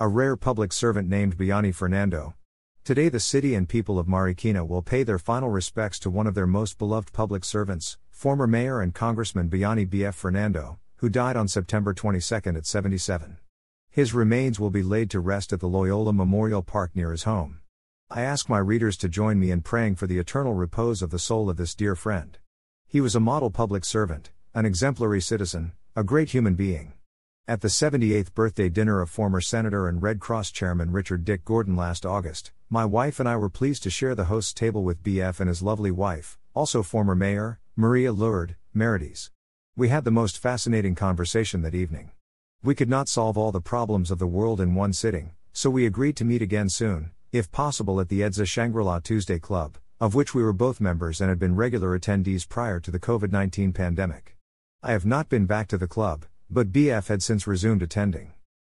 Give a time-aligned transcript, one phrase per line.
[0.00, 2.34] A rare public servant named Bayani Fernando.
[2.84, 6.36] Today, the city and people of Marikina will pay their final respects to one of
[6.36, 11.48] their most beloved public servants, former Mayor and Congressman Bayani BF Fernando, who died on
[11.48, 13.38] September 22 at 77.
[13.90, 17.58] His remains will be laid to rest at the Loyola Memorial Park near his home.
[18.08, 21.18] I ask my readers to join me in praying for the eternal repose of the
[21.18, 22.38] soul of this dear friend.
[22.86, 26.92] He was a model public servant, an exemplary citizen, a great human being.
[27.48, 31.76] At the 78th birthday dinner of former Senator and Red Cross Chairman Richard Dick Gordon
[31.76, 35.40] last August, my wife and I were pleased to share the host's table with BF
[35.40, 39.30] and his lovely wife, also former Mayor, Maria Lourdes, Marides.
[39.74, 42.10] We had the most fascinating conversation that evening.
[42.62, 45.86] We could not solve all the problems of the world in one sitting, so we
[45.86, 50.14] agreed to meet again soon, if possible at the EDSA Shangri La Tuesday Club, of
[50.14, 53.72] which we were both members and had been regular attendees prior to the COVID 19
[53.72, 54.36] pandemic.
[54.82, 58.32] I have not been back to the club, but BF had since resumed attending.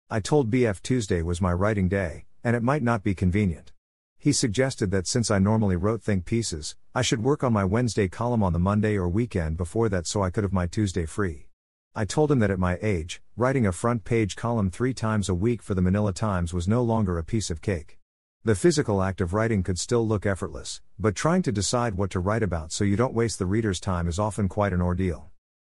[0.10, 3.72] I told BF Tuesday was my writing day, and it might not be convenient.
[4.18, 8.08] He suggested that since I normally wrote think pieces, I should work on my Wednesday
[8.08, 11.48] column on the Monday or weekend before that so I could have my Tuesday free.
[11.96, 15.34] I told him that at my age, writing a front page column three times a
[15.34, 17.98] week for the Manila Times was no longer a piece of cake.
[18.44, 22.20] The physical act of writing could still look effortless, but trying to decide what to
[22.20, 25.31] write about so you don't waste the reader's time is often quite an ordeal.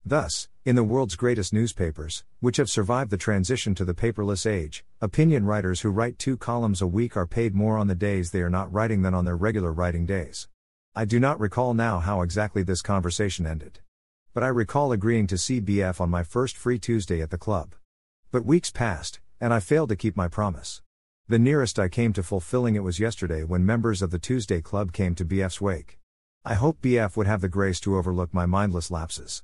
[0.07, 4.85] Thus, in the world's greatest newspapers, which have survived the transition to the paperless age,
[5.01, 8.41] opinion writers who write two columns a week are paid more on the days they
[8.41, 10.47] are not writing than on their regular writing days.
[10.95, 13.79] I do not recall now how exactly this conversation ended.
[14.31, 17.73] But I recall agreeing to see BF on my first free Tuesday at the club.
[18.31, 20.83] But weeks passed, and I failed to keep my promise.
[21.27, 24.91] The nearest I came to fulfilling it was yesterday when members of the Tuesday Club
[24.91, 25.97] came to BF's wake.
[26.45, 29.41] I hope BF would have the grace to overlook my mindless lapses.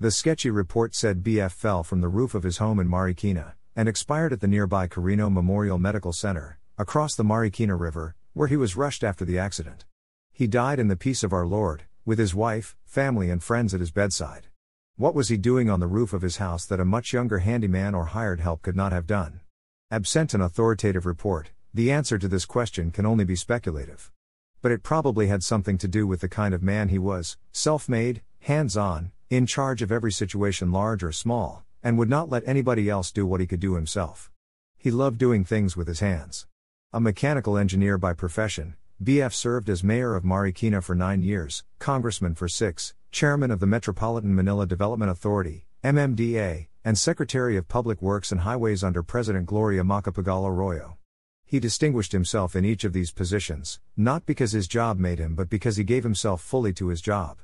[0.00, 3.88] The sketchy report said BF fell from the roof of his home in Marikina and
[3.88, 8.76] expired at the nearby Carino Memorial Medical Center, across the Marikina River, where he was
[8.76, 9.84] rushed after the accident.
[10.32, 13.78] He died in the peace of our Lord, with his wife, family, and friends at
[13.78, 14.48] his bedside.
[14.96, 17.94] What was he doing on the roof of his house that a much younger handyman
[17.94, 19.42] or hired help could not have done?
[19.92, 24.10] Absent an authoritative report, the answer to this question can only be speculative.
[24.60, 27.88] But it probably had something to do with the kind of man he was self
[27.88, 32.46] made, hands on, in charge of every situation large or small, and would not let
[32.46, 34.30] anybody else do what he could do himself.
[34.76, 36.46] He loved doing things with his hands.
[36.92, 42.34] A mechanical engineer by profession, BF served as mayor of Marikina for nine years, congressman
[42.34, 48.30] for six, chairman of the Metropolitan Manila Development Authority, MMDA, and secretary of Public Works
[48.30, 50.96] and Highways under President Gloria Macapagal Arroyo.
[51.44, 55.50] He distinguished himself in each of these positions, not because his job made him but
[55.50, 57.38] because he gave himself fully to his job.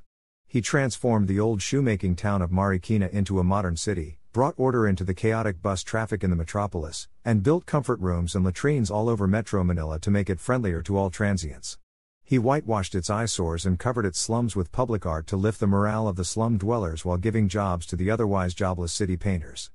[0.52, 5.04] He transformed the old shoemaking town of Marikina into a modern city, brought order into
[5.04, 9.28] the chaotic bus traffic in the metropolis, and built comfort rooms and latrines all over
[9.28, 11.78] Metro Manila to make it friendlier to all transients.
[12.24, 16.08] He whitewashed its eyesores and covered its slums with public art to lift the morale
[16.08, 19.70] of the slum dwellers while giving jobs to the otherwise jobless city painters.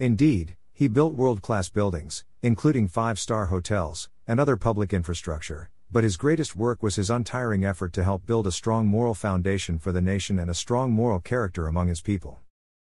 [0.00, 6.04] Indeed, he built world class buildings, including five star hotels, and other public infrastructure, but
[6.04, 9.92] his greatest work was his untiring effort to help build a strong moral foundation for
[9.92, 12.40] the nation and a strong moral character among his people.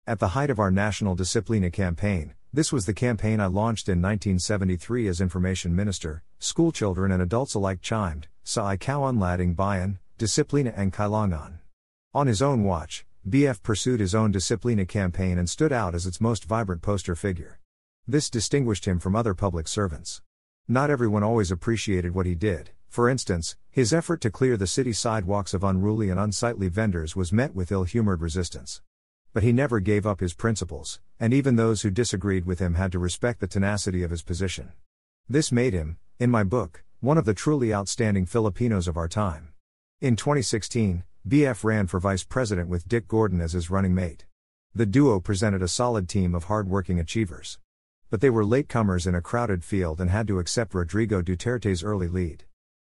[0.05, 4.01] At the height of our National Disiplina campaign, this was the campaign I launched in
[4.01, 10.91] 1973 as information minister, schoolchildren and adults alike chimed, sa ikaw lading bayan, Disiplina and
[10.91, 11.59] kailangan.
[12.13, 16.19] On his own watch, BF pursued his own Disiplina campaign and stood out as its
[16.19, 17.59] most vibrant poster figure.
[18.05, 20.21] This distinguished him from other public servants.
[20.67, 24.93] Not everyone always appreciated what he did, for instance, his effort to clear the city
[24.93, 28.81] sidewalks of unruly and unsightly vendors was met with ill humored resistance.
[29.33, 32.91] But he never gave up his principles, and even those who disagreed with him had
[32.93, 34.71] to respect the tenacity of his position.
[35.29, 39.53] This made him, in my book, one of the truly outstanding Filipinos of our time.
[40.01, 44.25] In 2016, BF ran for vice president with Dick Gordon as his running mate.
[44.73, 47.59] The duo presented a solid team of hard-working achievers.
[48.09, 52.07] But they were latecomers in a crowded field and had to accept Rodrigo Duterte's early
[52.07, 52.45] lead.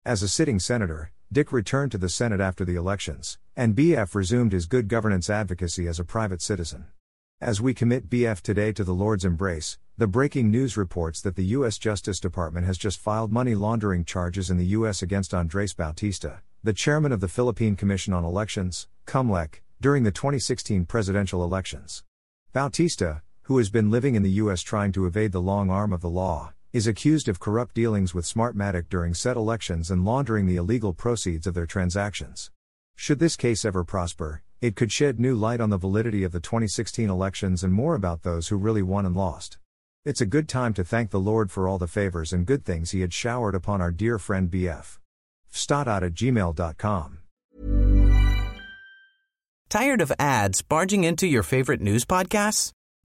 [0.09, 4.53] As a sitting senator, Dick returned to the Senate after the elections, and BF resumed
[4.53, 6.87] his good governance advocacy as a private citizen.
[7.43, 11.45] As we commit BF today to the Lord's embrace, the breaking news reports that the
[11.57, 11.77] U.S.
[11.77, 15.03] Justice Department has just filed money laundering charges in the U.S.
[15.03, 20.87] against Andres Bautista, the chairman of the Philippine Commission on Elections, COMELEC, during the 2016
[20.87, 22.03] presidential elections.
[22.55, 24.63] Bautista, who has been living in the U.S.
[24.63, 28.27] trying to evade the long arm of the law, is accused of corrupt dealings with
[28.27, 32.51] Smartmatic during said elections and laundering the illegal proceeds of their transactions.
[32.95, 36.41] Should this case ever prosper, it could shed new light on the validity of the
[36.41, 39.57] 2016 elections and more about those who really won and lost.
[40.05, 42.91] It's a good time to thank the Lord for all the favors and good things
[42.91, 44.99] He had showered upon our dear friend BF.
[45.53, 47.19] Fstatad at gmail.com.
[49.69, 52.73] Tired of ads barging into your favorite news podcasts?